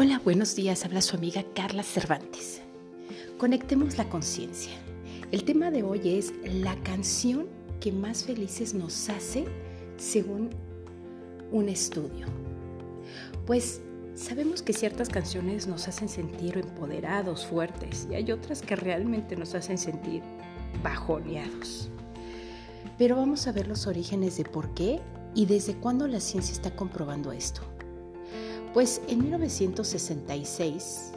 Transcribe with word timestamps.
Hola, 0.00 0.20
buenos 0.22 0.54
días. 0.54 0.84
Habla 0.84 1.02
su 1.02 1.16
amiga 1.16 1.42
Carla 1.56 1.82
Cervantes. 1.82 2.60
Conectemos 3.36 3.98
la 3.98 4.08
conciencia. 4.08 4.70
El 5.32 5.42
tema 5.42 5.72
de 5.72 5.82
hoy 5.82 6.16
es 6.16 6.32
la 6.44 6.76
canción 6.84 7.48
que 7.80 7.90
más 7.90 8.22
felices 8.22 8.74
nos 8.74 9.08
hace 9.08 9.46
según 9.96 10.50
un 11.50 11.68
estudio. 11.68 12.28
Pues 13.44 13.80
sabemos 14.14 14.62
que 14.62 14.72
ciertas 14.72 15.08
canciones 15.08 15.66
nos 15.66 15.88
hacen 15.88 16.08
sentir 16.08 16.58
empoderados, 16.58 17.44
fuertes, 17.44 18.06
y 18.08 18.14
hay 18.14 18.30
otras 18.30 18.62
que 18.62 18.76
realmente 18.76 19.34
nos 19.34 19.56
hacen 19.56 19.78
sentir 19.78 20.22
bajoneados. 20.80 21.90
Pero 22.98 23.16
vamos 23.16 23.48
a 23.48 23.52
ver 23.52 23.66
los 23.66 23.88
orígenes 23.88 24.36
de 24.36 24.44
por 24.44 24.72
qué 24.74 25.00
y 25.34 25.46
desde 25.46 25.74
cuándo 25.74 26.06
la 26.06 26.20
ciencia 26.20 26.52
está 26.52 26.70
comprobando 26.76 27.32
esto. 27.32 27.62
Pues 28.78 29.02
en 29.08 29.22
1966, 29.22 31.10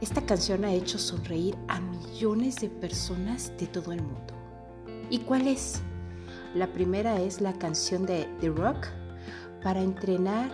esta 0.00 0.24
canción 0.24 0.64
ha 0.64 0.72
hecho 0.72 1.00
sonreír 1.00 1.56
a 1.66 1.80
millones 1.80 2.60
de 2.60 2.68
personas 2.68 3.52
de 3.58 3.66
todo 3.66 3.90
el 3.90 4.00
mundo. 4.00 4.32
¿Y 5.10 5.18
cuál 5.18 5.48
es? 5.48 5.80
La 6.54 6.72
primera 6.72 7.20
es 7.20 7.40
la 7.40 7.58
canción 7.58 8.06
de 8.06 8.28
The 8.40 8.50
Rock 8.50 8.86
para 9.64 9.82
entrenar. 9.82 10.48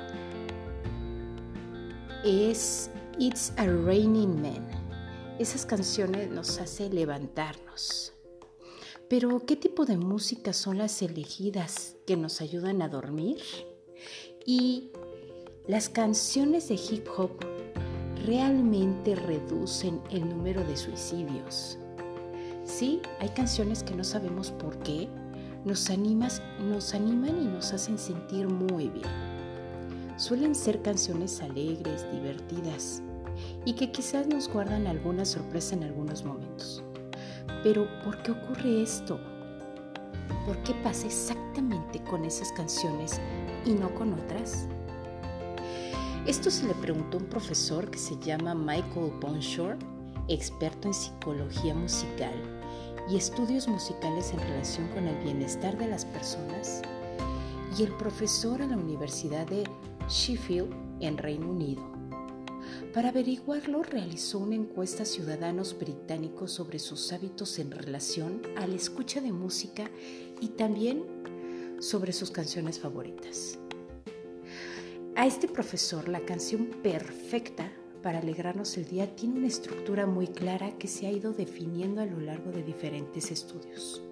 Es 2.24 2.91
It's 3.19 3.52
a 3.58 3.66
Raining 3.66 4.41
Man. 4.41 4.66
Esas 5.38 5.66
canciones 5.66 6.30
nos 6.30 6.58
hacen 6.58 6.94
levantarnos. 6.94 8.14
Pero, 9.06 9.44
¿qué 9.44 9.56
tipo 9.56 9.84
de 9.84 9.98
música 9.98 10.55
son 10.55 10.78
las 10.78 11.02
elegidas 11.02 11.96
que 12.06 12.16
nos 12.16 12.41
ayudan 12.41 12.80
a 12.80 12.88
dormir? 12.88 13.42
Y 14.46 14.92
las 15.68 15.88
canciones 15.88 16.68
de 16.68 16.74
hip 16.74 17.06
hop 17.16 17.30
realmente 18.27 19.14
reducen 19.14 20.00
el 20.10 20.28
número 20.28 20.64
de 20.64 20.77
suicidios. 20.77 21.78
Sí, 22.64 23.00
hay 23.20 23.28
canciones 23.28 23.84
que 23.84 23.94
no 23.94 24.02
sabemos 24.02 24.50
por 24.50 24.77
qué, 24.78 25.08
nos, 25.64 25.88
animan 25.88 26.33
y 26.60 27.44
nos 27.46 27.72
hacen 27.72 27.96
sentir 27.96 28.48
muy 28.48 28.88
bien. 28.88 29.08
Suelen 30.16 30.56
ser 30.56 30.83
canciones 30.83 31.40
alegres, 31.40 32.10
divertidas 32.10 33.00
y 33.64 33.74
que 33.74 33.92
quizás 33.92 34.27
nos 34.27 34.48
guardan 34.48 34.88
alguna 34.88 35.24
sorpresa 35.24 35.77
en 35.77 35.84
algunos 35.84 36.24
momentos. 36.24 36.83
Pero 37.62 37.86
¿por 38.02 38.20
qué 38.22 38.33
ocurre 38.33 38.83
esto? 38.83 39.20
¿Por 40.44 40.60
qué 40.64 40.74
pasa 40.83 41.06
exactamente 41.06 42.02
con 42.02 42.24
esas 42.24 42.50
canciones 42.50 43.20
y 43.64 43.74
no 43.74 43.94
con 43.94 44.12
otras? 44.14 44.66
Esto 46.27 46.53
se 46.53 46.69
le 46.69 46.75
preguntó 46.75 47.19
a 47.19 47.20
un 47.20 47.27
profesor 47.27 47.91
que 47.91 47.98
se 47.98 48.17
llama 48.20 48.55
Michael 48.55 49.12
Bonshore, 49.20 49.77
experto 50.29 50.87
en 50.87 50.95
psicología 50.95 51.75
musical 51.75 52.33
y 53.11 53.17
estudios 53.17 53.67
musicales 53.67 54.33
en 54.33 54.39
relación 54.39 54.87
con 54.95 55.09
el 55.09 55.17
bienestar 55.25 55.77
de 55.77 55.89
las 55.89 56.05
personas, 56.05 56.81
y 57.77 57.83
el 57.83 57.92
profesor 57.97 58.61
en 58.61 58.70
la 58.70 58.77
Universidad 58.77 59.48
de 59.48 59.64
Sheffield 60.09 60.73
en 61.01 61.19
Reino 61.19 61.51
Unido. 61.51 61.83
Para 62.95 63.09
averiguarlo, 63.09 63.83
realizó 63.83 64.39
una 64.39 64.55
encuesta 64.55 65.03
a 65.03 65.07
ciudadanos 65.07 65.77
británicos 65.77 66.53
sobre 66.53 66.79
sus 66.79 67.12
hábitos 67.12 67.59
en 67.59 67.73
relación 67.73 68.42
a 68.57 68.69
la 68.69 68.77
escucha 68.77 69.20
de 69.20 69.33
música 69.33 69.91
y 70.41 70.51
también 70.51 71.03
sobre 71.81 72.12
sus 72.12 72.31
canciones 72.31 72.79
favoritas. 72.79 73.59
A 75.14 75.27
este 75.27 75.46
profesor 75.46 76.08
la 76.08 76.20
canción 76.20 76.68
perfecta 76.82 77.70
para 78.02 78.20
alegrarnos 78.20 78.78
el 78.78 78.86
día 78.86 79.14
tiene 79.14 79.40
una 79.40 79.46
estructura 79.46 80.06
muy 80.06 80.27
clara 80.27 80.73
que 80.78 80.89
se 80.89 81.06
ha 81.06 81.11
ido 81.11 81.34
definiendo 81.34 82.00
a 82.00 82.06
lo 82.06 82.18
largo 82.18 82.50
de 82.50 82.62
diferentes 82.62 83.30
estudios. 83.30 84.02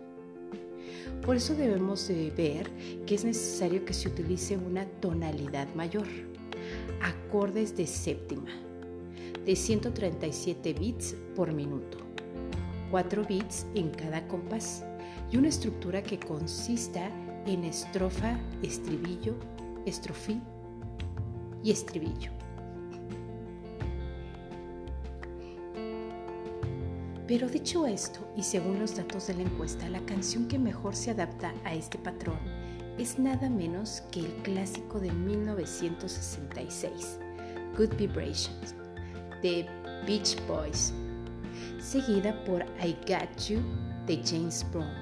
Por 1.24 1.36
eso 1.36 1.54
debemos 1.54 2.06
de 2.06 2.30
ver 2.36 2.70
que 3.06 3.14
es 3.14 3.24
necesario 3.24 3.82
que 3.86 3.94
se 3.94 4.08
utilice 4.08 4.58
una 4.58 4.84
tonalidad 5.00 5.74
mayor, 5.74 6.06
acordes 7.00 7.74
de 7.78 7.86
séptima, 7.86 8.52
de 9.46 9.56
137 9.56 10.74
bits 10.74 11.16
por 11.34 11.50
minuto, 11.50 11.96
4 12.90 13.24
bits 13.24 13.66
en 13.74 13.88
cada 13.88 14.28
compás 14.28 14.84
y 15.32 15.38
una 15.38 15.48
estructura 15.48 16.02
que 16.02 16.20
consista 16.20 17.10
en 17.46 17.64
estrofa, 17.64 18.38
estribillo, 18.62 19.34
estrofí 19.86 20.38
y 21.62 21.70
estribillo. 21.70 22.32
Pero 27.30 27.48
dicho 27.48 27.86
esto, 27.86 28.20
y 28.36 28.42
según 28.42 28.80
los 28.80 28.96
datos 28.96 29.28
de 29.28 29.34
la 29.34 29.42
encuesta, 29.42 29.88
la 29.88 30.00
canción 30.00 30.48
que 30.48 30.58
mejor 30.58 30.96
se 30.96 31.12
adapta 31.12 31.54
a 31.62 31.74
este 31.74 31.96
patrón 31.96 32.40
es 32.98 33.20
nada 33.20 33.48
menos 33.48 34.02
que 34.10 34.18
el 34.20 34.32
clásico 34.42 34.98
de 34.98 35.12
1966, 35.12 37.20
Good 37.76 37.94
Vibrations, 37.96 38.74
de 39.42 39.64
Beach 40.08 40.36
Boys, 40.48 40.92
seguida 41.78 42.42
por 42.44 42.64
I 42.84 42.96
Got 43.06 43.48
You 43.48 43.60
de 44.06 44.20
James 44.24 44.66
Brown. 44.72 44.92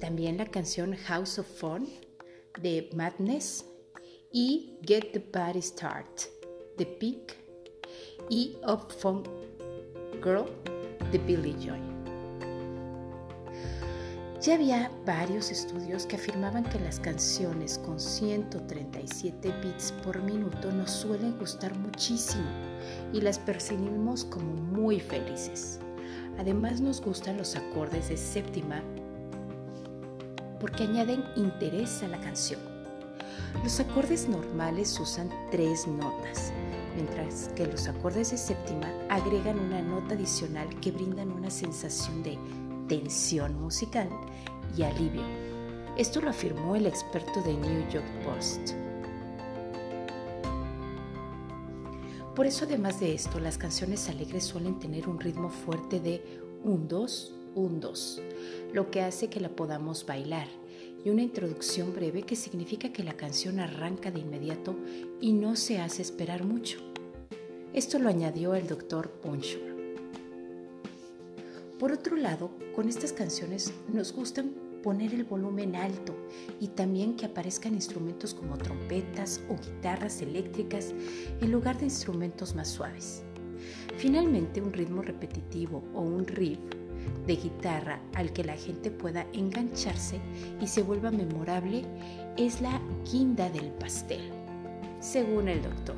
También 0.00 0.36
la 0.36 0.46
canción 0.46 0.96
House 0.96 1.38
of 1.38 1.46
Fun 1.46 1.88
de 2.60 2.90
Madness 2.92 3.64
y 4.38 4.76
Get 4.82 5.12
the 5.14 5.20
Party 5.20 5.62
Start 5.62 6.24
de 6.76 6.84
Pink 6.84 7.32
y 8.28 8.58
Up 8.68 8.92
Funk 8.98 9.26
Girl 10.22 10.44
de 11.10 11.16
Billy 11.20 11.56
Joy. 11.58 11.80
Ya 14.42 14.56
había 14.56 14.90
varios 15.06 15.50
estudios 15.50 16.04
que 16.04 16.16
afirmaban 16.16 16.64
que 16.64 16.78
las 16.80 17.00
canciones 17.00 17.78
con 17.78 17.98
137 17.98 19.54
bits 19.62 19.92
por 20.04 20.22
minuto 20.22 20.70
nos 20.70 20.90
suelen 20.90 21.38
gustar 21.38 21.74
muchísimo 21.74 22.44
y 23.14 23.22
las 23.22 23.38
percibimos 23.38 24.26
como 24.26 24.52
muy 24.52 25.00
felices. 25.00 25.80
Además 26.36 26.82
nos 26.82 27.00
gustan 27.00 27.38
los 27.38 27.56
acordes 27.56 28.10
de 28.10 28.18
séptima 28.18 28.82
porque 30.60 30.82
añaden 30.82 31.24
interés 31.36 32.02
a 32.02 32.08
la 32.08 32.20
canción. 32.20 32.75
Los 33.62 33.80
acordes 33.80 34.28
normales 34.28 34.98
usan 35.00 35.30
tres 35.50 35.86
notas, 35.86 36.52
mientras 36.94 37.48
que 37.56 37.66
los 37.66 37.88
acordes 37.88 38.30
de 38.30 38.38
séptima 38.38 38.92
agregan 39.08 39.58
una 39.58 39.82
nota 39.82 40.14
adicional 40.14 40.68
que 40.80 40.92
brindan 40.92 41.32
una 41.32 41.50
sensación 41.50 42.22
de 42.22 42.38
tensión 42.88 43.60
musical 43.60 44.08
y 44.76 44.82
alivio. 44.82 45.22
Esto 45.96 46.20
lo 46.20 46.30
afirmó 46.30 46.76
el 46.76 46.86
experto 46.86 47.42
de 47.42 47.54
New 47.54 47.88
York 47.90 48.06
Post. 48.24 48.72
Por 52.34 52.46
eso, 52.46 52.66
además 52.66 53.00
de 53.00 53.14
esto, 53.14 53.40
las 53.40 53.56
canciones 53.56 54.10
alegres 54.10 54.44
suelen 54.44 54.78
tener 54.78 55.08
un 55.08 55.18
ritmo 55.18 55.48
fuerte 55.48 56.00
de 56.00 56.22
un 56.62 56.86
2, 56.86 57.34
un 57.54 57.80
2, 57.80 58.22
lo 58.74 58.90
que 58.90 59.00
hace 59.00 59.30
que 59.30 59.40
la 59.40 59.48
podamos 59.48 60.04
bailar 60.04 60.46
y 61.06 61.08
una 61.08 61.22
introducción 61.22 61.94
breve 61.94 62.22
que 62.22 62.34
significa 62.34 62.92
que 62.92 63.04
la 63.04 63.16
canción 63.16 63.60
arranca 63.60 64.10
de 64.10 64.18
inmediato 64.18 64.74
y 65.20 65.34
no 65.34 65.54
se 65.54 65.78
hace 65.78 66.02
esperar 66.02 66.42
mucho. 66.42 66.80
Esto 67.72 68.00
lo 68.00 68.08
añadió 68.08 68.56
el 68.56 68.66
doctor 68.66 69.12
Ponshore. 69.22 69.94
Por 71.78 71.92
otro 71.92 72.16
lado, 72.16 72.50
con 72.74 72.88
estas 72.88 73.12
canciones 73.12 73.72
nos 73.86 74.12
gustan 74.12 74.52
poner 74.82 75.14
el 75.14 75.22
volumen 75.22 75.76
alto 75.76 76.12
y 76.58 76.66
también 76.66 77.14
que 77.14 77.26
aparezcan 77.26 77.74
instrumentos 77.74 78.34
como 78.34 78.58
trompetas 78.58 79.40
o 79.48 79.54
guitarras 79.54 80.20
eléctricas 80.22 80.92
en 81.40 81.52
lugar 81.52 81.78
de 81.78 81.84
instrumentos 81.84 82.56
más 82.56 82.66
suaves. 82.66 83.22
Finalmente, 83.96 84.60
un 84.60 84.72
ritmo 84.72 85.02
repetitivo 85.02 85.84
o 85.94 86.00
un 86.00 86.26
riff 86.26 86.58
de 87.26 87.36
guitarra 87.36 88.00
al 88.14 88.32
que 88.32 88.44
la 88.44 88.56
gente 88.56 88.90
pueda 88.90 89.26
engancharse 89.32 90.20
y 90.60 90.66
se 90.66 90.82
vuelva 90.82 91.10
memorable 91.10 91.84
es 92.36 92.60
la 92.60 92.80
guinda 93.10 93.48
del 93.50 93.70
pastel, 93.72 94.30
según 95.00 95.48
el 95.48 95.62
doctor. 95.62 95.96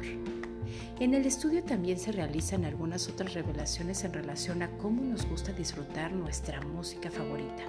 En 1.01 1.15
el 1.15 1.27
estudio 1.27 1.63
también 1.63 1.97
se 1.97 2.11
realizan 2.11 2.65
algunas 2.65 3.09
otras 3.09 3.35
revelaciones 3.35 4.03
en 4.03 4.13
relación 4.13 4.63
a 4.63 4.71
cómo 4.79 5.03
nos 5.03 5.27
gusta 5.27 5.53
disfrutar 5.53 6.13
nuestra 6.13 6.61
música 6.61 7.09
favorita. 7.09 7.63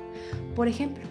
Por 0.55 0.67
ejemplo, 0.67 1.03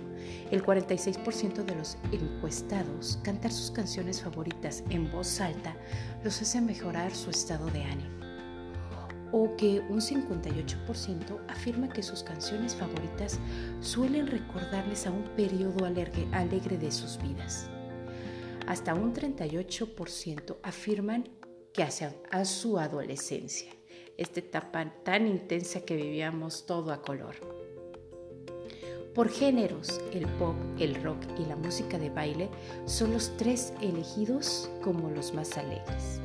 el 0.51 0.65
46% 0.65 1.65
de 1.65 1.77
los 1.77 1.97
encuestados 2.11 3.21
cantar 3.23 3.53
sus 3.53 3.71
canciones 3.71 4.21
favoritas 4.21 4.83
en 4.91 5.11
voz 5.13 5.41
alta 5.41 5.77
los 6.25 6.43
hace 6.43 6.61
mejorar 6.61 7.15
su 7.15 7.31
estado 7.31 7.67
de 7.71 7.85
ánimo 7.85 8.28
o 9.33 9.57
que 9.57 9.81
un 9.89 10.01
58% 10.01 11.41
afirma 11.49 11.89
que 11.89 12.03
sus 12.03 12.23
canciones 12.23 12.75
favoritas 12.75 13.39
suelen 13.81 14.27
recordarles 14.27 15.07
a 15.07 15.11
un 15.11 15.25
periodo 15.37 15.85
alegre, 15.85 16.79
de 16.79 16.91
sus 16.91 17.19
vidas. 17.23 17.69
Hasta 18.67 18.95
un 18.95 19.15
38% 19.15 20.57
afirman 20.63 21.29
que 21.73 21.83
hacia 21.83 22.15
a 22.31 22.45
su 22.45 22.79
adolescencia, 22.79 23.71
esta 24.17 24.41
etapa 24.41 24.93
tan 25.05 25.27
intensa 25.27 25.81
que 25.81 25.97
vivíamos 25.97 26.67
todo 26.67 26.93
a 26.93 27.03
color. 27.03 27.37
Por 29.15 29.31
géneros, 29.31 30.01
el 30.13 30.27
pop, 30.39 30.55
el 30.79 31.03
rock 31.03 31.19
y 31.39 31.45
la 31.47 31.57
música 31.57 31.99
de 31.99 32.11
baile 32.11 32.49
son 32.85 33.13
los 33.13 33.37
tres 33.37 33.73
elegidos 33.81 34.71
como 34.83 35.11
los 35.11 35.35
más 35.35 35.59
alegres. 35.59 36.21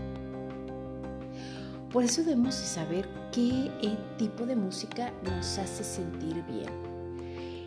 Por 1.93 2.03
eso 2.03 2.23
debemos 2.23 2.55
saber 2.55 3.07
qué 3.31 3.71
tipo 4.17 4.45
de 4.45 4.55
música 4.55 5.13
nos 5.23 5.57
hace 5.57 5.83
sentir 5.83 6.43
bien 6.43 6.93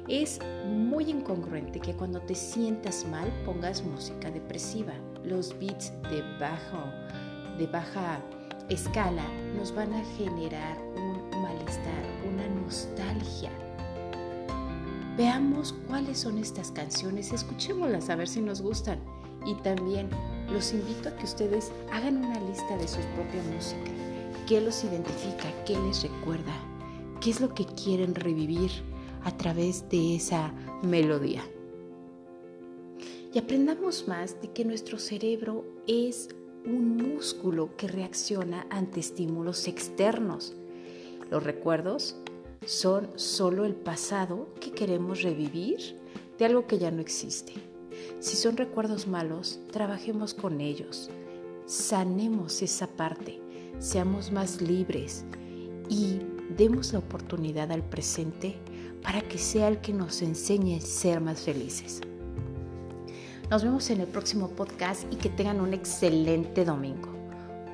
es 0.09 0.39
muy 0.69 1.11
incongruente 1.11 1.81
que 1.81 1.93
cuando 1.95 2.21
te 2.21 2.35
sientas 2.35 3.05
mal 3.11 3.29
pongas 3.45 3.83
música 3.83 4.31
depresiva. 4.31 4.93
Los 5.25 5.59
beats 5.59 5.93
de, 6.03 6.23
de 7.59 7.67
baja 7.67 8.21
escala 8.69 9.25
nos 9.57 9.75
van 9.75 9.93
a 9.93 10.05
generar 10.17 10.79
un 10.97 11.43
malestar, 11.43 12.05
una 12.33 12.47
nostalgia. 12.63 13.51
Veamos 15.17 15.75
cuáles 15.89 16.19
son 16.19 16.39
estas 16.39 16.71
canciones, 16.71 17.33
escuchémoslas 17.33 18.11
a 18.11 18.17
ver 18.17 18.29
si 18.29 18.41
nos 18.41 18.61
gustan. 18.63 19.01
Y 19.45 19.55
también 19.63 20.09
los 20.53 20.73
invito 20.73 21.09
a 21.09 21.17
que 21.17 21.25
ustedes 21.25 21.73
hagan 21.93 22.19
una 22.19 22.39
lista 22.41 22.77
de 22.77 22.87
su 22.87 23.01
propia 23.15 23.43
música. 23.55 24.06
¿Qué 24.47 24.61
los 24.61 24.85
identifica? 24.85 25.53
¿Qué 25.65 25.79
les 25.79 26.03
recuerda? 26.03 26.55
¿Qué 27.21 27.31
es 27.31 27.41
lo 27.41 27.55
que 27.55 27.65
quieren 27.65 28.15
revivir? 28.15 28.71
a 29.27 29.37
través 29.37 29.89
de 29.89 30.15
esa 30.15 30.53
melodía. 30.83 31.43
Y 33.35 33.39
aprendamos 33.39 34.07
más 34.07 34.41
de 34.41 34.53
que 34.53 34.65
nuestro 34.65 35.01
cerebro 35.01 35.65
es 35.89 36.29
un 36.65 36.97
músculo 36.97 37.77
que 37.77 37.89
reacciona 37.89 38.67
ante 38.71 39.01
estímulos 39.01 39.67
externos. 39.67 40.55
Los 41.29 41.43
recuerdos 41.43 42.17
son 42.65 43.11
solo 43.17 43.65
el 43.65 43.75
pasado 43.75 44.49
que 44.61 44.71
queremos 44.71 45.23
revivir 45.23 45.99
de 46.39 46.45
algo 46.45 46.69
que 46.69 46.79
ya 46.79 46.93
no 46.93 47.01
existe. 47.01 47.53
Si 48.21 48.37
son 48.37 48.57
recuerdos 48.57 49.09
malos, 49.09 49.59
trabajemos 49.73 50.35
con 50.35 50.61
ellos, 50.61 51.11
sanemos 51.67 52.63
esa 52.63 52.87
parte, 52.87 53.41
seamos 53.79 54.33
más 54.33 54.61
libres 54.61 55.25
y 55.89 56.21
demos 56.57 56.93
la 56.93 57.01
oportunidad 57.01 57.71
al 57.73 57.83
presente 57.83 58.59
para 59.03 59.21
que 59.21 59.39
sea 59.39 59.69
el 59.69 59.79
que 59.79 59.93
nos 59.93 60.23
enseñe 60.23 60.77
a 60.77 60.81
ser 60.81 61.21
más 61.21 61.41
felices. 61.41 62.01
Nos 63.51 63.63
vemos 63.63 63.91
en 63.91 64.01
el 64.01 64.09
próximo 64.09 64.49
podcast 64.49 65.05
y 65.13 65.17
que 65.17 65.29
tengan 65.29 65.61
un 65.61 65.73
excelente 65.73 66.65
domingo. 66.65 67.11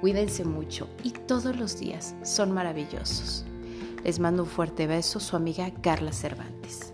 Cuídense 0.01 0.45
mucho 0.45 0.89
y 1.03 1.13
todos 1.13 1.57
los 1.57 1.79
días 1.79 2.15
son 2.23 2.53
maravillosos. 2.53 3.45
Les 4.05 4.19
mando 4.19 4.43
un 4.43 4.49
fuerte 4.49 4.87
beso, 4.87 5.21
su 5.21 5.37
amiga 5.37 5.73
Carla 5.81 6.13
Cervantes. 6.13 6.93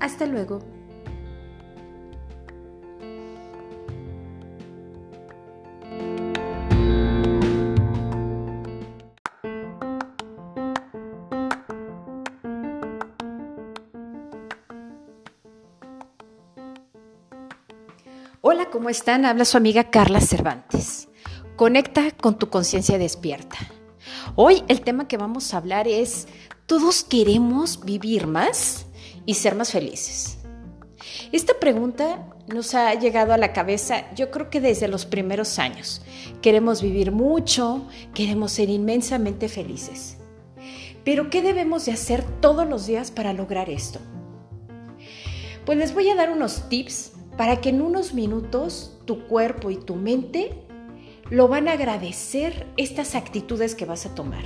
Hasta 0.00 0.26
luego. 0.26 0.60
¿Cómo 18.84 18.90
están? 18.90 19.24
Habla 19.24 19.46
su 19.46 19.56
amiga 19.56 19.88
Carla 19.88 20.20
Cervantes. 20.20 21.08
Conecta 21.56 22.10
con 22.10 22.38
tu 22.38 22.50
conciencia 22.50 22.98
despierta. 22.98 23.56
Hoy 24.36 24.62
el 24.68 24.82
tema 24.82 25.08
que 25.08 25.16
vamos 25.16 25.54
a 25.54 25.56
hablar 25.56 25.88
es, 25.88 26.28
¿todos 26.66 27.02
queremos 27.02 27.82
vivir 27.82 28.26
más 28.26 28.84
y 29.24 29.32
ser 29.32 29.54
más 29.54 29.72
felices? 29.72 30.36
Esta 31.32 31.54
pregunta 31.58 32.28
nos 32.46 32.74
ha 32.74 32.92
llegado 32.92 33.32
a 33.32 33.38
la 33.38 33.54
cabeza 33.54 34.04
yo 34.14 34.30
creo 34.30 34.50
que 34.50 34.60
desde 34.60 34.86
los 34.86 35.06
primeros 35.06 35.58
años. 35.58 36.02
Queremos 36.42 36.82
vivir 36.82 37.10
mucho, 37.10 37.88
queremos 38.12 38.52
ser 38.52 38.68
inmensamente 38.68 39.48
felices. 39.48 40.18
Pero 41.06 41.30
¿qué 41.30 41.40
debemos 41.40 41.86
de 41.86 41.92
hacer 41.92 42.22
todos 42.42 42.68
los 42.68 42.86
días 42.86 43.10
para 43.10 43.32
lograr 43.32 43.70
esto? 43.70 43.98
Pues 45.64 45.78
les 45.78 45.94
voy 45.94 46.10
a 46.10 46.14
dar 46.14 46.30
unos 46.30 46.68
tips 46.68 47.12
para 47.36 47.60
que 47.60 47.70
en 47.70 47.82
unos 47.82 48.14
minutos 48.14 49.00
tu 49.04 49.26
cuerpo 49.26 49.70
y 49.70 49.76
tu 49.76 49.96
mente 49.96 50.64
lo 51.30 51.48
van 51.48 51.68
a 51.68 51.72
agradecer 51.72 52.66
estas 52.76 53.14
actitudes 53.14 53.74
que 53.74 53.86
vas 53.86 54.06
a 54.06 54.14
tomar. 54.14 54.44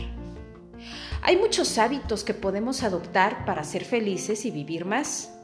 Hay 1.23 1.37
muchos 1.37 1.76
hábitos 1.79 2.25
que 2.25 2.35
podemos 2.35 2.82
adoptar 2.82 3.44
para 3.44 3.64
ser 3.64 3.85
felices 3.85 4.44
y 4.44 4.50
vivir 4.50 4.85
más. 4.85 5.35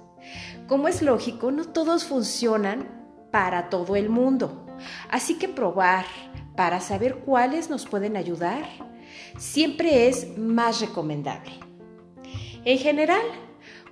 Como 0.69 0.89
es 0.89 1.03
lógico, 1.03 1.51
no 1.51 1.65
todos 1.67 2.05
funcionan 2.05 2.89
para 3.31 3.69
todo 3.69 3.97
el 3.97 4.09
mundo. 4.09 4.67
Así 5.11 5.35
que 5.35 5.49
probar 5.49 6.07
para 6.57 6.81
saber 6.81 7.17
cuáles 7.17 7.69
nos 7.69 7.87
pueden 7.87 8.17
ayudar 8.17 8.65
siempre 9.37 10.09
es 10.09 10.39
más 10.39 10.81
recomendable. 10.81 11.53
En 12.65 12.79
general, 12.79 13.23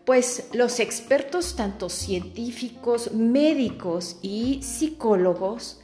pues 0.04 0.49
los 0.52 0.81
expertos, 0.81 1.54
tanto 1.54 1.88
científicos, 1.88 3.12
médicos 3.12 4.19
y 4.20 4.62
psicólogos, 4.62 5.81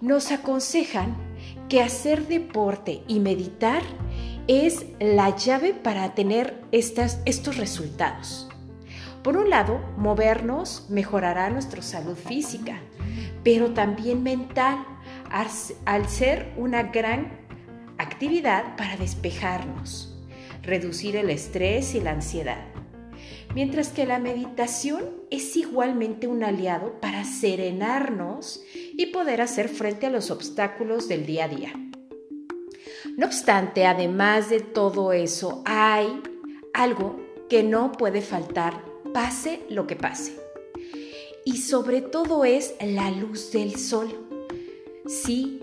nos 0.00 0.30
aconsejan 0.30 1.16
que 1.68 1.82
hacer 1.82 2.28
deporte 2.28 3.02
y 3.08 3.18
meditar 3.18 3.82
es 4.46 4.86
la 5.00 5.36
llave 5.36 5.74
para 5.74 6.14
tener 6.14 6.62
estos 6.70 7.56
resultados. 7.56 8.48
Por 9.22 9.36
un 9.36 9.50
lado, 9.50 9.80
movernos 9.96 10.86
mejorará 10.88 11.50
nuestra 11.50 11.82
salud 11.82 12.16
física, 12.16 12.80
pero 13.42 13.74
también 13.74 14.22
mental, 14.22 14.86
al 15.84 16.08
ser 16.08 16.54
una 16.56 16.84
gran 16.84 17.40
actividad 17.98 18.76
para 18.76 18.96
despejarnos, 18.96 20.16
reducir 20.62 21.16
el 21.16 21.28
estrés 21.28 21.94
y 21.96 22.00
la 22.00 22.12
ansiedad 22.12 22.67
mientras 23.54 23.88
que 23.88 24.06
la 24.06 24.18
meditación 24.18 25.04
es 25.30 25.56
igualmente 25.56 26.26
un 26.26 26.44
aliado 26.44 27.00
para 27.00 27.24
serenarnos 27.24 28.62
y 28.74 29.06
poder 29.06 29.40
hacer 29.40 29.68
frente 29.68 30.06
a 30.06 30.10
los 30.10 30.30
obstáculos 30.30 31.08
del 31.08 31.26
día 31.26 31.44
a 31.44 31.48
día. 31.48 31.72
No 33.16 33.26
obstante, 33.26 33.86
además 33.86 34.48
de 34.50 34.60
todo 34.60 35.12
eso, 35.12 35.62
hay 35.64 36.22
algo 36.72 37.20
que 37.48 37.62
no 37.62 37.92
puede 37.92 38.20
faltar, 38.20 38.84
pase 39.12 39.60
lo 39.68 39.86
que 39.86 39.96
pase. 39.96 40.36
Y 41.44 41.56
sobre 41.56 42.02
todo 42.02 42.44
es 42.44 42.74
la 42.80 43.10
luz 43.10 43.50
del 43.52 43.76
sol. 43.76 44.08
Sí, 45.06 45.62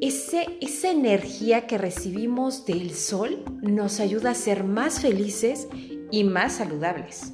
esa 0.00 0.90
energía 0.90 1.66
que 1.66 1.76
recibimos 1.76 2.64
del 2.64 2.94
sol 2.94 3.44
nos 3.60 4.00
ayuda 4.00 4.30
a 4.30 4.34
ser 4.34 4.64
más 4.64 5.00
felices 5.00 5.68
y 6.10 6.24
más 6.24 6.54
saludables. 6.54 7.32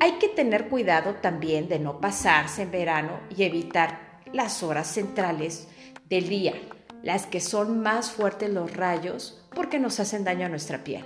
Hay 0.00 0.12
que 0.18 0.28
tener 0.28 0.68
cuidado 0.68 1.14
también 1.16 1.68
de 1.68 1.78
no 1.78 2.00
pasarse 2.00 2.62
en 2.62 2.70
verano 2.70 3.20
y 3.34 3.44
evitar 3.44 4.20
las 4.32 4.62
horas 4.62 4.88
centrales 4.88 5.68
del 6.08 6.28
día, 6.28 6.54
las 7.02 7.26
que 7.26 7.40
son 7.40 7.80
más 7.80 8.10
fuertes 8.10 8.50
los 8.50 8.76
rayos 8.76 9.40
porque 9.54 9.78
nos 9.78 10.00
hacen 10.00 10.24
daño 10.24 10.46
a 10.46 10.48
nuestra 10.48 10.82
piel. 10.82 11.04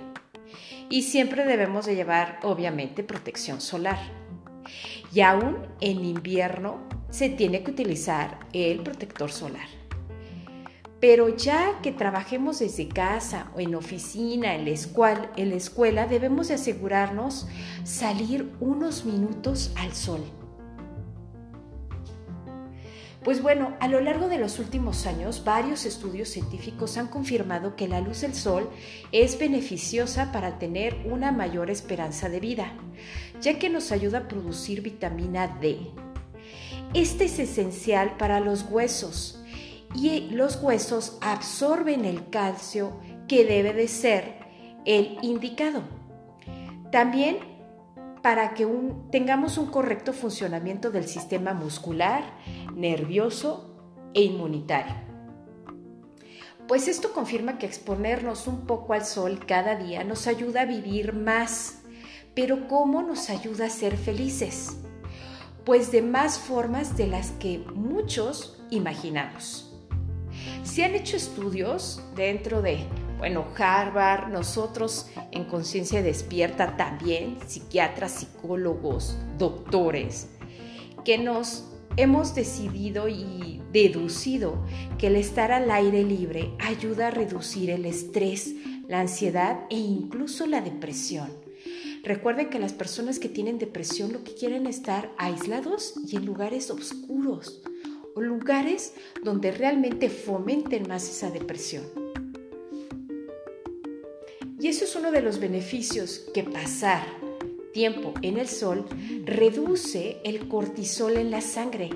Y 0.89 1.03
siempre 1.03 1.45
debemos 1.45 1.85
de 1.85 1.95
llevar, 1.95 2.39
obviamente, 2.41 3.03
protección 3.03 3.61
solar. 3.61 3.99
Y 5.13 5.21
aún 5.21 5.67
en 5.81 6.03
invierno 6.03 6.87
se 7.09 7.29
tiene 7.29 7.63
que 7.63 7.71
utilizar 7.71 8.39
el 8.53 8.81
protector 8.81 9.31
solar. 9.31 9.78
Pero 10.99 11.29
ya 11.35 11.79
que 11.81 11.91
trabajemos 11.91 12.59
desde 12.59 12.89
casa 12.89 13.51
o 13.55 13.59
en 13.59 13.75
oficina, 13.75 14.55
en 14.55 14.65
la, 14.65 14.71
escuela, 14.71 15.31
en 15.37 15.49
la 15.49 15.55
escuela, 15.55 16.07
debemos 16.07 16.49
de 16.49 16.55
asegurarnos 16.55 17.47
salir 17.83 18.51
unos 18.59 19.05
minutos 19.05 19.71
al 19.77 19.93
sol. 19.93 20.21
Pues 23.23 23.41
bueno, 23.41 23.75
a 23.81 23.87
lo 23.89 23.99
largo 23.99 24.29
de 24.29 24.37
los 24.37 24.59
últimos 24.59 25.05
años, 25.05 25.43
varios 25.43 25.85
estudios 25.85 26.29
científicos 26.29 26.97
han 26.97 27.07
confirmado 27.07 27.75
que 27.75 27.87
la 27.87 27.99
luz 27.99 28.21
del 28.21 28.33
sol 28.33 28.69
es 29.11 29.37
beneficiosa 29.37 30.31
para 30.31 30.57
tener 30.57 30.95
una 31.05 31.31
mayor 31.33 31.69
esperanza 31.69 32.29
de 32.29 32.39
vida, 32.39 32.73
ya 33.41 33.59
que 33.59 33.69
nos 33.69 33.91
ayuda 33.91 34.19
a 34.19 34.27
producir 34.29 34.81
vitamina 34.81 35.59
D. 35.61 35.79
Este 36.93 37.25
es 37.25 37.39
esencial 37.39 38.15
para 38.17 38.39
los 38.39 38.63
huesos, 38.63 39.38
y 39.95 40.29
los 40.31 40.61
huesos 40.61 41.17
absorben 41.21 42.05
el 42.05 42.29
calcio 42.29 42.99
que 43.27 43.45
debe 43.45 43.73
de 43.73 43.87
ser 43.87 44.35
el 44.85 45.17
indicado. 45.21 45.83
También 46.91 47.37
para 48.21 48.53
que 48.53 48.67
tengamos 49.11 49.57
un 49.57 49.67
correcto 49.67 50.13
funcionamiento 50.13 50.91
del 50.91 51.07
sistema 51.07 51.53
muscular, 51.53 52.23
nervioso 52.75 53.75
e 54.13 54.23
inmunitario. 54.23 54.95
Pues 56.67 56.87
esto 56.87 57.13
confirma 57.13 57.57
que 57.57 57.65
exponernos 57.65 58.45
un 58.45 58.67
poco 58.67 58.93
al 58.93 59.05
sol 59.05 59.39
cada 59.45 59.75
día 59.75 60.03
nos 60.03 60.27
ayuda 60.27 60.61
a 60.61 60.65
vivir 60.65 61.13
más. 61.13 61.81
Pero 62.35 62.67
¿cómo 62.67 63.01
nos 63.01 63.29
ayuda 63.29 63.65
a 63.65 63.69
ser 63.69 63.97
felices? 63.97 64.77
Pues 65.65 65.91
de 65.91 66.01
más 66.01 66.37
formas 66.37 66.95
de 66.95 67.07
las 67.07 67.31
que 67.31 67.59
muchos 67.73 68.61
imaginamos. 68.69 69.68
Se 70.63 70.83
han 70.83 70.95
hecho 70.95 71.17
estudios 71.17 72.01
dentro 72.15 72.61
de, 72.61 72.79
bueno, 73.17 73.45
Harvard, 73.57 74.29
nosotros 74.29 75.07
en 75.31 75.45
Conciencia 75.45 76.01
Despierta 76.01 76.77
también, 76.77 77.37
psiquiatras, 77.47 78.11
psicólogos, 78.11 79.17
doctores, 79.37 80.29
que 81.03 81.17
nos 81.17 81.65
hemos 81.97 82.35
decidido 82.35 83.07
y 83.09 83.61
deducido 83.71 84.63
que 84.97 85.07
el 85.07 85.15
estar 85.15 85.51
al 85.51 85.71
aire 85.71 86.03
libre 86.03 86.53
ayuda 86.59 87.07
a 87.07 87.11
reducir 87.11 87.69
el 87.69 87.85
estrés, 87.85 88.53
la 88.87 89.01
ansiedad 89.01 89.65
e 89.69 89.77
incluso 89.77 90.45
la 90.45 90.61
depresión. 90.61 91.29
Recuerden 92.03 92.49
que 92.49 92.59
las 92.59 92.73
personas 92.73 93.19
que 93.19 93.27
tienen 93.27 93.57
depresión 93.57 94.13
lo 94.13 94.23
que 94.23 94.33
quieren 94.33 94.65
es 94.65 94.77
estar 94.77 95.11
aislados 95.17 95.95
y 96.07 96.15
en 96.15 96.25
lugares 96.25 96.71
oscuros 96.71 97.61
o 98.15 98.21
lugares 98.21 98.93
donde 99.23 99.51
realmente 99.51 100.09
fomenten 100.09 100.87
más 100.87 101.09
esa 101.09 101.31
depresión. 101.31 101.83
Y 104.59 104.67
eso 104.67 104.83
es 104.83 104.95
uno 104.95 105.11
de 105.11 105.21
los 105.21 105.39
beneficios 105.39 106.25
que 106.33 106.43
pasar 106.43 107.03
tiempo 107.71 108.13
en 108.21 108.37
el 108.37 108.47
sol 108.47 108.85
reduce 109.25 110.19
el 110.23 110.47
cortisol 110.47 111.17
en 111.17 111.31
la 111.31 111.41
sangre, 111.41 111.89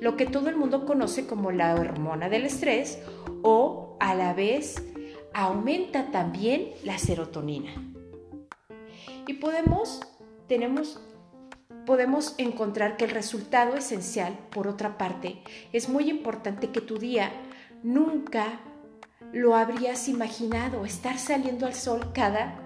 lo 0.00 0.16
que 0.16 0.26
todo 0.26 0.48
el 0.48 0.56
mundo 0.56 0.84
conoce 0.84 1.26
como 1.26 1.50
la 1.50 1.74
hormona 1.74 2.28
del 2.28 2.44
estrés 2.44 2.98
o 3.42 3.96
a 4.00 4.14
la 4.14 4.34
vez 4.34 4.82
aumenta 5.32 6.10
también 6.10 6.70
la 6.84 6.98
serotonina. 6.98 7.72
Y 9.26 9.34
podemos, 9.34 10.00
tenemos, 10.48 11.00
podemos 11.90 12.36
encontrar 12.38 12.96
que 12.96 13.04
el 13.04 13.10
resultado 13.10 13.74
esencial, 13.74 14.38
por 14.52 14.68
otra 14.68 14.96
parte, 14.96 15.42
es 15.72 15.88
muy 15.88 16.08
importante 16.08 16.70
que 16.70 16.80
tu 16.80 16.98
día 16.98 17.32
nunca 17.82 18.60
lo 19.32 19.56
habrías 19.56 20.06
imaginado, 20.06 20.84
estar 20.84 21.18
saliendo 21.18 21.66
al 21.66 21.74
sol 21.74 22.12
cada 22.14 22.62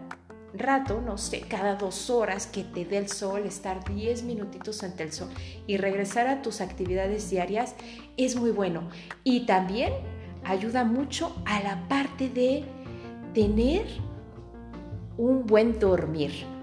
rato, 0.53 1.01
no 1.01 1.17
sé, 1.17 1.41
cada 1.41 1.77
dos 1.77 2.11
horas 2.11 2.47
que 2.47 2.65
te 2.65 2.85
dé 2.85 2.99
el 2.99 3.09
sol, 3.09 3.45
estar 3.47 3.83
10 3.83 4.25
minutitos 4.25 4.83
ante 4.83 5.05
el 5.05 5.13
sol 5.13 5.31
y 5.67 5.79
regresar 5.79 6.27
a 6.27 6.43
tus 6.43 6.61
actividades 6.61 7.31
diarias 7.31 7.77
es 8.19 8.37
muy 8.37 8.51
bueno. 8.51 8.91
Y 9.25 9.47
también 9.47 9.95
ayuda 10.45 10.85
mucho 10.85 11.35
a 11.47 11.63
la 11.63 11.89
parte 11.89 12.29
de 12.29 12.67
tener 13.33 13.87
un 15.17 15.47
buen 15.47 15.79
dormir. 15.79 16.54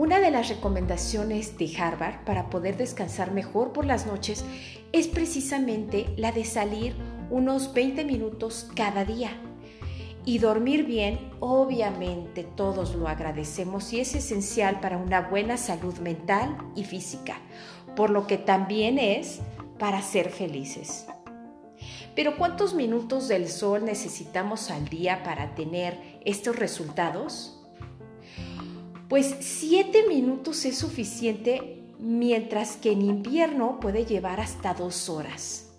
Una 0.00 0.18
de 0.18 0.30
las 0.30 0.48
recomendaciones 0.48 1.58
de 1.58 1.76
Harvard 1.76 2.24
para 2.24 2.48
poder 2.48 2.78
descansar 2.78 3.32
mejor 3.32 3.74
por 3.74 3.84
las 3.84 4.06
noches 4.06 4.46
es 4.92 5.08
precisamente 5.08 6.14
la 6.16 6.32
de 6.32 6.46
salir 6.46 6.94
unos 7.28 7.74
20 7.74 8.06
minutos 8.06 8.70
cada 8.74 9.04
día 9.04 9.32
y 10.24 10.38
dormir 10.38 10.86
bien, 10.86 11.18
obviamente 11.40 12.44
todos 12.44 12.94
lo 12.94 13.08
agradecemos 13.08 13.92
y 13.92 14.00
es 14.00 14.14
esencial 14.14 14.80
para 14.80 14.96
una 14.96 15.28
buena 15.28 15.58
salud 15.58 15.98
mental 15.98 16.56
y 16.74 16.84
física, 16.84 17.36
por 17.94 18.08
lo 18.08 18.26
que 18.26 18.38
también 18.38 18.98
es 18.98 19.40
para 19.78 20.00
ser 20.00 20.30
felices. 20.30 21.08
Pero 22.16 22.38
¿cuántos 22.38 22.72
minutos 22.72 23.28
del 23.28 23.50
sol 23.50 23.84
necesitamos 23.84 24.70
al 24.70 24.88
día 24.88 25.22
para 25.24 25.54
tener 25.54 26.18
estos 26.24 26.56
resultados? 26.56 27.59
Pues 29.10 29.34
siete 29.40 30.06
minutos 30.06 30.64
es 30.64 30.78
suficiente, 30.78 31.82
mientras 31.98 32.76
que 32.76 32.92
en 32.92 33.02
invierno 33.02 33.80
puede 33.80 34.06
llevar 34.06 34.38
hasta 34.38 34.72
dos 34.72 35.08
horas. 35.08 35.74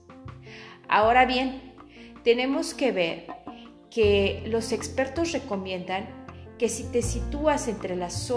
Ahora 0.90 1.26
bien, 1.26 1.62
tenemos 2.26 2.74
que 2.74 2.92
ver 2.92 3.28
que 3.90 4.44
los 4.48 4.74
expertos 4.74 5.32
recomiendan 5.32 6.10
que 6.60 6.68
si 6.68 6.84
te 6.92 7.02
sitúas 7.02 7.70
entre, 7.70 7.96
las 7.96 8.30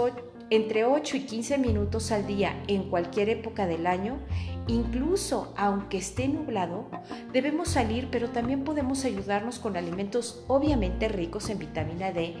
entre 0.49 0.85
8 0.85 1.17
y 1.17 1.19
15 1.21 1.57
minutos 1.57 2.11
al 2.11 2.27
día 2.27 2.63
en 2.67 2.83
cualquier 2.89 3.29
época 3.29 3.65
del 3.65 3.87
año, 3.87 4.19
incluso 4.67 5.53
aunque 5.57 5.97
esté 5.97 6.27
nublado, 6.27 6.89
debemos 7.33 7.69
salir, 7.69 8.09
pero 8.11 8.29
también 8.29 8.63
podemos 8.63 9.05
ayudarnos 9.05 9.59
con 9.59 9.77
alimentos 9.77 10.43
obviamente 10.47 11.07
ricos 11.07 11.49
en 11.49 11.59
vitamina 11.59 12.11
D 12.11 12.35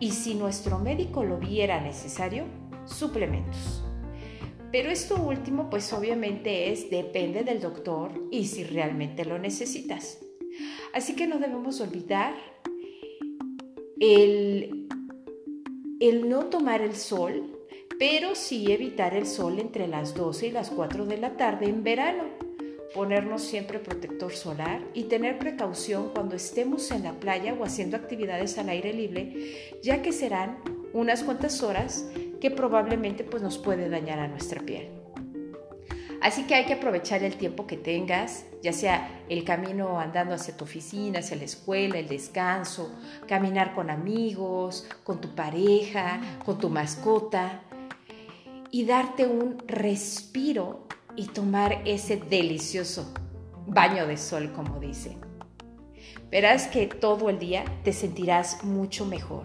y 0.00 0.12
si 0.12 0.34
nuestro 0.34 0.78
médico 0.78 1.24
lo 1.24 1.38
viera 1.38 1.80
necesario, 1.80 2.44
suplementos. 2.86 3.82
Pero 4.72 4.90
esto 4.90 5.16
último 5.16 5.70
pues 5.70 5.92
obviamente 5.92 6.72
es 6.72 6.90
depende 6.90 7.44
del 7.44 7.60
doctor 7.60 8.10
y 8.30 8.46
si 8.46 8.64
realmente 8.64 9.24
lo 9.24 9.38
necesitas. 9.38 10.18
Así 10.92 11.14
que 11.14 11.26
no 11.26 11.38
debemos 11.38 11.80
olvidar 11.80 12.34
el, 14.00 14.83
el 16.00 16.28
no 16.28 16.46
tomar 16.46 16.80
el 16.80 16.96
sol, 16.96 17.58
pero 17.98 18.34
sí 18.34 18.72
evitar 18.72 19.14
el 19.14 19.26
sol 19.26 19.58
entre 19.58 19.86
las 19.86 20.14
12 20.14 20.48
y 20.48 20.50
las 20.50 20.70
4 20.70 21.06
de 21.06 21.18
la 21.18 21.36
tarde 21.36 21.66
en 21.66 21.84
verano. 21.84 22.24
Ponernos 22.94 23.42
siempre 23.42 23.78
protector 23.78 24.32
solar 24.32 24.80
y 24.94 25.04
tener 25.04 25.38
precaución 25.38 26.10
cuando 26.14 26.36
estemos 26.36 26.90
en 26.90 27.04
la 27.04 27.14
playa 27.14 27.54
o 27.54 27.64
haciendo 27.64 27.96
actividades 27.96 28.56
al 28.58 28.68
aire 28.68 28.92
libre, 28.92 29.78
ya 29.82 30.02
que 30.02 30.12
serán 30.12 30.58
unas 30.92 31.24
cuantas 31.24 31.62
horas 31.62 32.08
que 32.40 32.50
probablemente 32.50 33.24
pues, 33.24 33.42
nos 33.42 33.58
puede 33.58 33.88
dañar 33.88 34.20
a 34.20 34.28
nuestra 34.28 34.60
piel. 34.60 34.93
Así 36.24 36.44
que 36.44 36.54
hay 36.54 36.64
que 36.64 36.72
aprovechar 36.72 37.22
el 37.22 37.36
tiempo 37.36 37.66
que 37.66 37.76
tengas, 37.76 38.46
ya 38.62 38.72
sea 38.72 39.22
el 39.28 39.44
camino 39.44 40.00
andando 40.00 40.34
hacia 40.34 40.56
tu 40.56 40.64
oficina, 40.64 41.18
hacia 41.18 41.36
la 41.36 41.44
escuela, 41.44 41.98
el 41.98 42.08
descanso, 42.08 42.94
caminar 43.28 43.74
con 43.74 43.90
amigos, 43.90 44.88
con 45.04 45.20
tu 45.20 45.34
pareja, 45.34 46.18
con 46.42 46.56
tu 46.56 46.70
mascota, 46.70 47.60
y 48.70 48.86
darte 48.86 49.26
un 49.26 49.58
respiro 49.66 50.88
y 51.14 51.26
tomar 51.26 51.82
ese 51.84 52.16
delicioso 52.16 53.12
baño 53.66 54.06
de 54.06 54.16
sol, 54.16 54.50
como 54.54 54.80
dice. 54.80 55.18
Verás 56.30 56.68
que 56.68 56.86
todo 56.86 57.28
el 57.28 57.38
día 57.38 57.66
te 57.84 57.92
sentirás 57.92 58.64
mucho 58.64 59.04
mejor. 59.04 59.44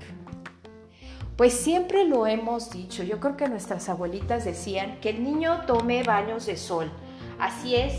Pues 1.40 1.54
siempre 1.54 2.04
lo 2.04 2.28
hemos 2.28 2.70
dicho, 2.70 3.02
yo 3.02 3.22
creo 3.22 3.38
que 3.38 3.48
nuestras 3.48 3.88
abuelitas 3.88 4.44
decían 4.44 5.00
que 5.00 5.12
el 5.12 5.24
niño 5.24 5.62
tome 5.66 6.04
baños 6.04 6.46
de 6.46 6.58
sol. 6.58 6.92
Así 7.40 7.78
es, 7.78 7.94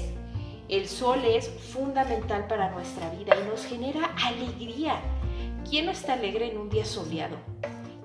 el 0.69 0.87
sol 0.87 1.21
es 1.25 1.49
fundamental 1.49 2.47
para 2.49 2.71
nuestra 2.71 3.09
vida 3.09 3.35
y 3.41 3.49
nos 3.49 3.65
genera 3.65 4.15
alegría. 4.27 5.01
¿Quién 5.67 5.87
no 5.87 5.93
está 5.93 6.13
alegre 6.13 6.51
en 6.51 6.59
un 6.59 6.69
día 6.69 6.85
soleado? 6.85 7.39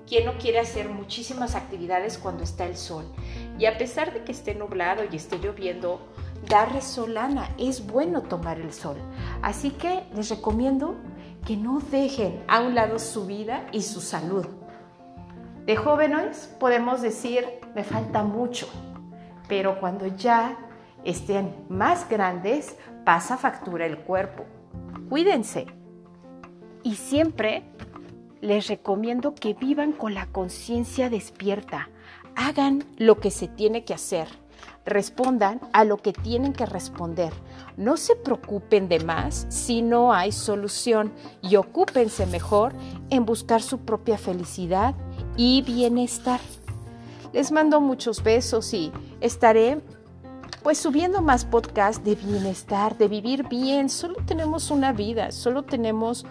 ¿Quién 0.08 0.24
no 0.24 0.38
quiere 0.38 0.58
hacer 0.58 0.88
muchísimas 0.88 1.54
actividades 1.54 2.16
cuando 2.16 2.42
está 2.42 2.64
el 2.64 2.78
sol? 2.78 3.04
Y 3.58 3.66
a 3.66 3.76
pesar 3.76 4.14
de 4.14 4.24
que 4.24 4.32
esté 4.32 4.54
nublado 4.54 5.02
y 5.04 5.16
esté 5.16 5.36
lloviendo, 5.36 6.00
darle 6.48 6.80
solana, 6.80 7.54
es 7.58 7.86
bueno 7.86 8.22
tomar 8.22 8.58
el 8.58 8.72
sol. 8.72 8.96
Así 9.42 9.68
que 9.68 10.04
les 10.14 10.30
recomiendo 10.30 10.96
que 11.46 11.58
no 11.58 11.80
dejen 11.90 12.42
a 12.48 12.62
un 12.62 12.74
lado 12.74 12.98
su 12.98 13.26
vida 13.26 13.66
y 13.70 13.82
su 13.82 14.00
salud. 14.00 14.46
De 15.66 15.74
jóvenes 15.74 16.54
podemos 16.60 17.02
decir, 17.02 17.44
me 17.74 17.82
falta 17.82 18.22
mucho, 18.22 18.68
pero 19.48 19.80
cuando 19.80 20.06
ya 20.06 20.56
estén 21.02 21.52
más 21.68 22.08
grandes, 22.08 22.76
pasa 23.04 23.36
factura 23.36 23.84
el 23.84 23.98
cuerpo. 23.98 24.44
Cuídense. 25.08 25.66
Y 26.84 26.94
siempre 26.94 27.64
les 28.40 28.68
recomiendo 28.68 29.34
que 29.34 29.54
vivan 29.54 29.90
con 29.90 30.14
la 30.14 30.26
conciencia 30.26 31.10
despierta. 31.10 31.88
Hagan 32.36 32.84
lo 32.96 33.18
que 33.18 33.32
se 33.32 33.48
tiene 33.48 33.84
que 33.84 33.94
hacer. 33.94 34.28
Respondan 34.84 35.60
a 35.72 35.82
lo 35.82 35.96
que 35.96 36.12
tienen 36.12 36.52
que 36.52 36.66
responder. 36.66 37.32
No 37.76 37.96
se 37.96 38.14
preocupen 38.14 38.88
de 38.88 39.00
más 39.00 39.46
si 39.48 39.82
no 39.82 40.12
hay 40.12 40.30
solución 40.30 41.12
y 41.42 41.56
ocúpense 41.56 42.24
mejor 42.26 42.72
en 43.10 43.26
buscar 43.26 43.62
su 43.62 43.80
propia 43.80 44.16
felicidad 44.16 44.94
y 45.36 45.62
bienestar. 45.62 46.40
Les 47.32 47.52
mando 47.52 47.80
muchos 47.80 48.22
besos 48.22 48.72
y 48.72 48.92
estaré 49.20 49.80
pues 50.62 50.78
subiendo 50.78 51.22
más 51.22 51.44
podcasts 51.44 52.02
de 52.02 52.16
bienestar, 52.16 52.98
de 52.98 53.06
vivir 53.06 53.46
bien. 53.48 53.88
Solo 53.88 54.16
tenemos 54.26 54.70
una 54.70 54.92
vida, 54.92 55.30
solo 55.30 55.62
tenemos 55.62 56.26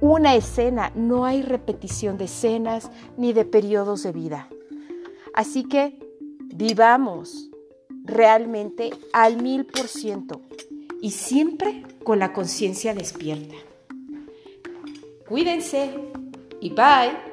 una 0.00 0.34
escena, 0.34 0.92
no 0.94 1.24
hay 1.24 1.42
repetición 1.42 2.18
de 2.18 2.26
escenas 2.26 2.90
ni 3.16 3.32
de 3.32 3.44
periodos 3.44 4.02
de 4.02 4.12
vida. 4.12 4.48
Así 5.32 5.64
que 5.64 5.98
vivamos 6.54 7.48
realmente 8.04 8.90
al 9.12 9.42
mil 9.42 9.64
por 9.64 9.88
ciento 9.88 10.42
y 11.00 11.12
siempre 11.12 11.84
con 12.04 12.18
la 12.18 12.32
conciencia 12.32 12.94
despierta. 12.94 13.54
Cuídense 15.28 15.94
y 16.60 16.70
bye. 16.70 17.27